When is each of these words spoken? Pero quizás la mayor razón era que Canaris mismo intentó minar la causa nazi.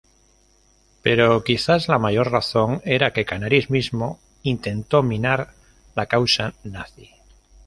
Pero 1.03 1.43
quizás 1.43 1.87
la 1.87 1.99
mayor 1.99 2.31
razón 2.31 2.81
era 2.85 3.13
que 3.13 3.23
Canaris 3.23 3.69
mismo 3.69 4.19
intentó 4.41 5.03
minar 5.03 5.53
la 5.93 6.07
causa 6.07 6.55
nazi. 6.63 7.11